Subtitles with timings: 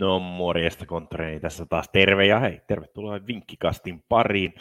[0.00, 4.54] No morjesta konttoreeni tässä taas terve ja hei, tervetuloa vinkkikastin pariin.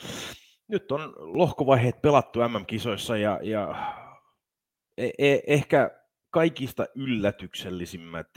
[0.67, 3.75] Nyt on lohkovaiheet pelattu MM-kisoissa ja, ja
[4.97, 5.91] e- e- ehkä
[6.29, 8.27] kaikista yllätyksellisimmät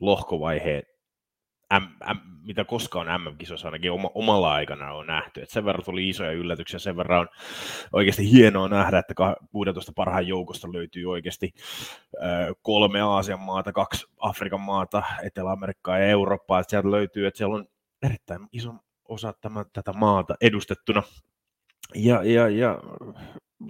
[0.00, 0.86] lohkovaiheet
[1.80, 5.42] M, M, mitä koskaan MM-kisoissa ainakin oma, omalla aikana on nähty.
[5.42, 7.28] Et sen verran tuli isoja yllätyksiä, sen verran on
[7.92, 9.14] oikeasti hienoa nähdä, että
[9.52, 11.52] 16 parhaan joukosta löytyy oikeasti
[12.62, 16.60] kolme Aasian maata, kaksi Afrikan maata, Etelä-Amerikkaa ja Eurooppaa.
[16.60, 17.66] Et sieltä löytyy, että siellä on
[18.02, 18.74] erittäin iso
[19.08, 21.02] osa tämän, tätä maata edustettuna.
[21.94, 22.78] Ja, ja, ja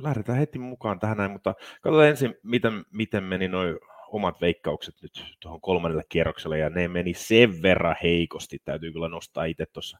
[0.02, 3.78] lähdetään heti mukaan tähän näin, mutta katsotaan ensin, miten, miten meni noin
[4.12, 9.44] omat veikkaukset nyt tuohon kolmannelle kierrokselle, ja ne meni sen verran heikosti, täytyy kyllä nostaa
[9.44, 9.98] itse tuossa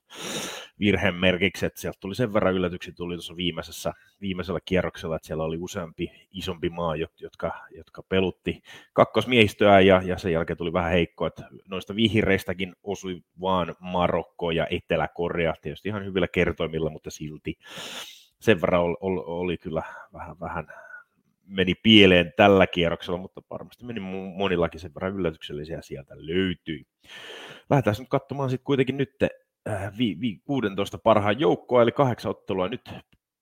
[0.81, 5.45] virheen merkiksi, että sieltä tuli sen verran yllätyksiä tuli tuossa viimeisessä, viimeisellä kierroksella, että siellä
[5.45, 11.27] oli useampi isompi maa, jotka, jotka pelutti kakkosmiehistöä, ja, ja sen jälkeen tuli vähän heikko,
[11.27, 17.59] että noista vihreistäkin osui vaan Marokko ja Etelä-Korea, tietysti ihan hyvillä kertoimilla, mutta silti
[18.41, 20.67] sen verran oli, oli, oli kyllä vähän, vähän
[21.47, 24.01] meni pieleen tällä kierroksella, mutta varmasti meni
[24.37, 26.85] monillakin sen verran yllätyksellisiä sieltä löytyi.
[27.71, 29.11] Lähdetään nyt katsomaan sitten kuitenkin nyt
[29.69, 32.91] äh, vi, vi, 16 parhaan joukkoa, eli kahdeksan ottelua nyt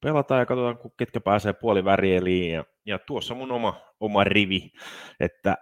[0.01, 2.53] pelataan ja katsotaan, ketkä pääsee puolivärieliin.
[2.53, 4.73] Ja, ja tuossa mun oma, oma rivi,
[5.21, 5.57] että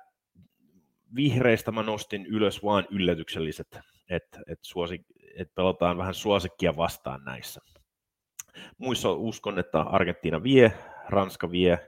[1.17, 3.79] vihreistä mä nostin ylös vaan yllätykselliset,
[4.11, 5.07] että et suosi,
[5.39, 7.61] et pelataan vähän suosikkia vastaan näissä.
[8.79, 10.73] Muissa uskon, että Argentiina vie,
[11.09, 11.79] Ranska vie,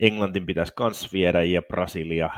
[0.00, 2.30] Englantin pitäisi myös viedä ja Brasilia,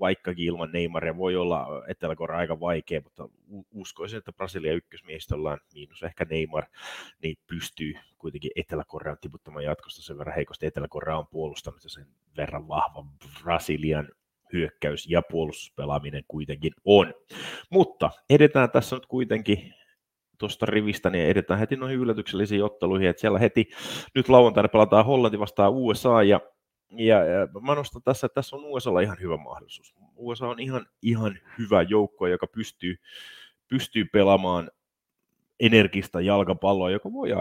[0.00, 3.28] vaikkakin ilman Neymaria voi olla etelä aika vaikea, mutta
[3.70, 6.64] uskoisin, että Brasilia ykkösmiehistöllään, miinus ehkä Neymar,
[7.22, 10.66] niin pystyy kuitenkin Etelä-Korean tiputtamaan jatkosta sen verran heikosti.
[10.66, 12.06] Etelä-Korea on puolustanut sen
[12.36, 13.04] verran vahva
[13.42, 14.08] Brasilian
[14.52, 17.14] hyökkäys ja puolustuspelaaminen kuitenkin on.
[17.70, 19.74] Mutta edetään tässä nyt kuitenkin
[20.42, 23.68] tuosta rivistä, niin edetään heti noihin yllätyksellisiin otteluihin, että siellä heti
[24.14, 26.40] nyt lauantaina pelataan Hollanti vastaan USA, ja
[26.96, 29.94] ja, ja mä nostan tässä, että tässä on USAlla ihan hyvä mahdollisuus.
[30.16, 32.96] USA on ihan, ihan hyvä joukko, joka pystyy,
[33.68, 34.70] pystyy pelaamaan
[35.60, 37.32] energista jalkapalloa, joka voi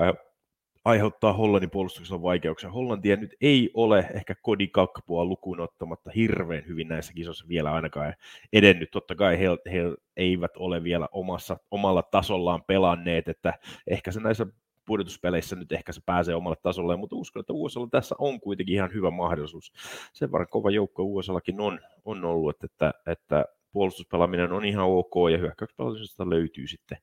[1.37, 2.71] Hollannin puolustuksella vaikeuksia.
[2.71, 8.13] Hollantia nyt ei ole ehkä kodikakkapua lukuun ottamatta hirveän hyvin näissä kisoissa vielä ainakaan
[8.53, 8.91] edennyt.
[8.91, 9.81] Totta kai he, he
[10.17, 13.53] eivät ole vielä omassa, omalla tasollaan pelanneet, että
[13.87, 14.45] ehkä se näissä
[14.85, 18.93] pudotuspeleissä nyt ehkä se pääsee omalle tasolle, mutta uskon, että USAlla tässä on kuitenkin ihan
[18.93, 19.73] hyvä mahdollisuus.
[20.13, 25.37] Sen verran kova joukko USAllakin on, on ollut, että, että puolustuspelaaminen on ihan ok ja
[25.37, 26.97] hyökkäyspelaamisesta löytyy sitten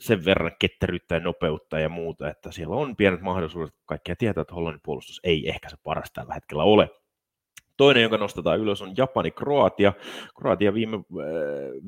[0.00, 3.74] sen verran ketteryyttä ja nopeutta ja muuta, että siellä on pienet mahdollisuudet.
[3.86, 6.90] Kaikkia tietää, että Hollannin puolustus ei ehkä se paras tällä hetkellä ole.
[7.76, 9.92] Toinen, jonka nostetaan ylös, on Japani-Kroatia.
[10.38, 11.02] Kroatia viime, äh,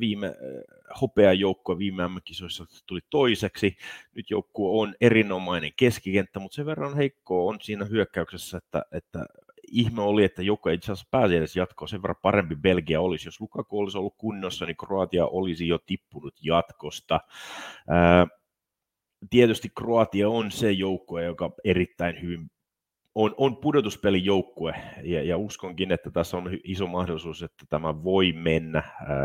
[0.01, 3.77] viime äh, hopeajoukkue viime MM-kisoissa tuli toiseksi.
[4.15, 9.27] Nyt joukkue on erinomainen keskikenttä, mutta sen verran heikkoa on siinä hyökkäyksessä, että, että
[9.71, 11.89] ihme oli, että joukko ei itse asiassa pääsi edes jatkoon.
[11.89, 13.29] Sen verran parempi Belgia olisi.
[13.29, 17.21] Jos Lukaku olisi ollut kunnossa, niin Kroatia olisi jo tippunut jatkosta.
[17.89, 18.27] Ää,
[19.31, 22.51] tietysti Kroatia on se joukkue, joka erittäin hyvin
[23.15, 28.83] on, on pudotuspelijoukkue ja, ja uskonkin, että tässä on iso mahdollisuus, että tämä voi mennä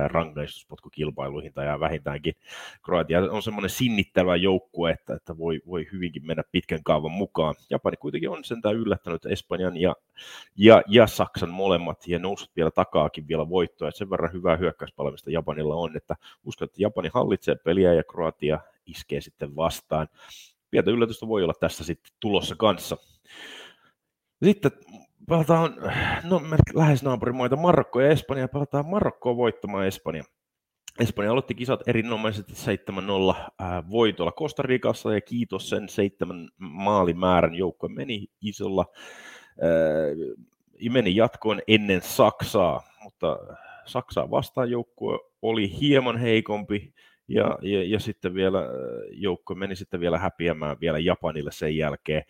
[0.08, 2.34] rangaistuspotkukilpailuihin tai vähintäänkin
[2.86, 7.56] Kroatia on semmoinen sinnittävä joukkue, että, että voi, voi hyvinkin mennä pitkän kaavan mukaan.
[7.70, 9.96] Japani kuitenkin on sentään yllättänyt Espanjan ja,
[10.56, 13.92] ja, ja Saksan molemmat ja noussut vielä takaakin vielä voittoa.
[13.92, 19.22] Sen verran hyvää hyökkäyspalvelusta Japanilla on, että uskon, että Japani hallitsee peliä ja Kroatia iskee
[19.22, 20.08] sitten vastaan.
[20.70, 22.98] Pientä yllätystä voi olla tässä sitten tulossa kanssa.
[24.44, 24.72] Sitten
[25.28, 25.76] pelataan,
[26.24, 26.42] no
[26.74, 30.24] lähes naapurimaita Marokko ja Espanja, pelataan Marokkoa voittamaan Espanja.
[31.00, 37.90] Espanja aloitti kisat erinomaisesti 7-0 äh, voitolla Costa Ricassa ja kiitos sen seitsemän maalimäärän joukkue
[37.90, 38.86] meni isolla,
[39.64, 43.38] äh, meni jatkoon ennen Saksaa, mutta
[43.86, 46.94] Saksaa vastaan joukkue oli hieman heikompi
[47.28, 48.66] ja, ja, ja sitten vielä äh,
[49.12, 52.24] joukkue meni sitten vielä häpiämään vielä Japanille sen jälkeen.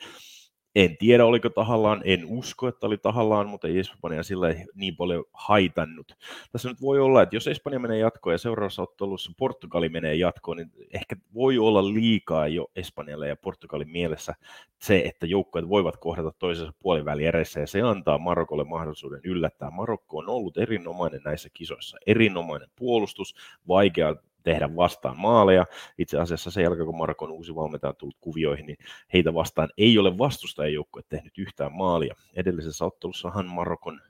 [0.76, 5.24] En tiedä, oliko tahallaan, en usko, että oli tahallaan, mutta ei Espanja sillä niin paljon
[5.34, 6.18] haitannut.
[6.52, 10.58] Tässä nyt voi olla, että jos Espanja menee jatkoon ja seuraavassa ottelussa Portugali menee jatkoon,
[10.58, 14.36] niin ehkä voi olla liikaa jo Espanjalle ja Portugalin mielessä
[14.80, 19.70] se, että joukkueet voivat kohdata toisensa puoliväliereissä ja se antaa Marokolle mahdollisuuden yllättää.
[19.72, 23.36] Marokko on ollut erinomainen näissä kisoissa, erinomainen puolustus,
[23.68, 25.66] vaikea tehdä vastaan maaleja.
[25.98, 28.78] Itse asiassa sen jälkeen, kun Marokon uusi valmentaja on tullut kuvioihin, niin
[29.14, 32.16] heitä vastaan ei ole vastustajajoukkue tehnyt yhtään maalia.
[32.36, 34.02] Edellisessä ottelussahan Marokon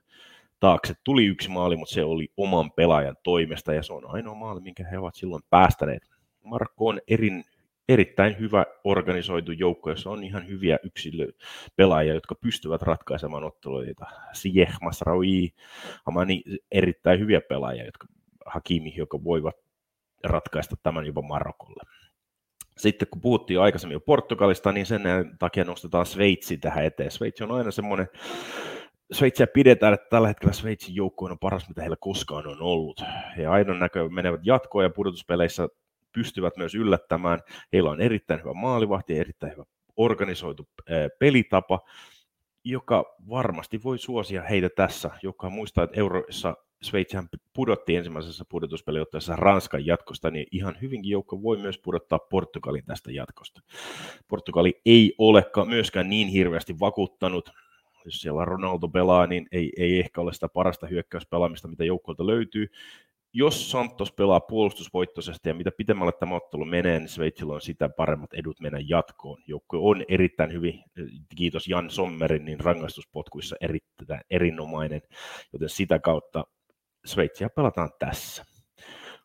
[0.60, 0.94] taakse.
[1.04, 4.84] Tuli yksi maali, mutta se oli oman pelaajan toimesta ja se on ainoa maali, minkä
[4.90, 6.02] he ovat silloin päästäneet.
[6.44, 7.44] Markko on erin,
[7.88, 14.06] erittäin hyvä organisoitu joukko, jossa on ihan hyviä yksilöpelaajia, jotka pystyvät ratkaisemaan otteluita.
[14.32, 15.50] Sieh, Masraoui,
[16.06, 16.42] Amani,
[16.72, 18.06] erittäin hyviä pelaajia, jotka
[18.46, 19.65] Hakimi, joka voivat
[20.30, 21.82] ratkaista tämän jopa Marokolle.
[22.76, 25.02] Sitten kun puhuttiin aikaisemmin jo Portugalista, niin sen
[25.38, 27.10] takia nostetaan Sveitsi tähän eteen.
[27.10, 28.08] Sveitsi on aina semmoinen,
[29.12, 33.02] Sveitsiä pidetään, että tällä hetkellä Sveitsin joukko on paras, mitä heillä koskaan on ollut.
[33.36, 35.68] He aina näkö menevät jatkoon ja pudotuspeleissä
[36.12, 37.40] pystyvät myös yllättämään.
[37.72, 39.64] Heillä on erittäin hyvä maalivahti ja erittäin hyvä
[39.96, 40.68] organisoitu
[41.18, 41.80] pelitapa,
[42.64, 49.86] joka varmasti voi suosia heitä tässä, joka muistaa, että euroissa Sveitsihän pudotti ensimmäisessä pudotuspeliotteessa Ranskan
[49.86, 53.60] jatkosta, niin ihan hyvinkin joukko voi myös pudottaa Portugalin tästä jatkosta.
[54.28, 57.50] Portugali ei olekaan myöskään niin hirveästi vakuuttanut,
[58.04, 62.66] jos siellä Ronaldo pelaa, niin ei, ei ehkä ole sitä parasta hyökkäyspelaamista, mitä joukkoilta löytyy.
[63.32, 68.34] Jos Santos pelaa puolustusvoittoisesti ja mitä pitemmälle tämä ottelu menee, niin Sveitsillä on sitä paremmat
[68.34, 69.42] edut mennä jatkoon.
[69.46, 70.84] Joukko on erittäin hyvin,
[71.36, 75.02] kiitos Jan Sommerin, niin rangaistuspotkuissa erittäin erinomainen,
[75.52, 76.44] joten sitä kautta
[77.06, 78.44] Sveitsiä pelataan tässä.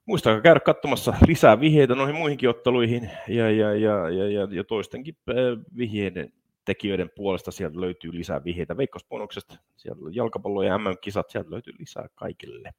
[0.05, 5.17] Muistakaa käydä katsomassa lisää vihjeitä noihin muihinkin otteluihin ja, ja, ja, ja, ja, ja toistenkin
[5.29, 5.35] äh,
[5.77, 6.33] vihjeiden
[6.65, 12.71] tekijöiden puolesta sieltä löytyy lisää vihjeitä Veikkausbonuksesta, sieltä jalkapallo ja MM-kisat, sieltä löytyy lisää kaikille.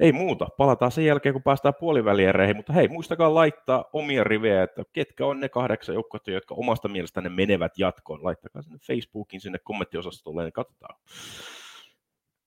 [0.00, 4.82] Ei muuta, palataan sen jälkeen, kun päästään puoliväliereihin, mutta hei, muistakaa laittaa omia rivejä, että
[4.92, 8.24] ketkä on ne kahdeksan joukkoa, jotka omasta mielestänne menevät jatkoon.
[8.24, 10.96] Laittakaa sinne Facebookin sinne kommenttiosastolle, niin katsotaan,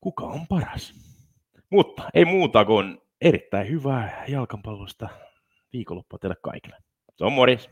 [0.02, 1.13] kuka on paras.
[1.74, 5.10] Mutta ei muuta kuin erittäin hyvää jalkapallosta
[5.74, 6.78] viikonloppua teille kaikille.
[7.18, 7.70] Se on morjes!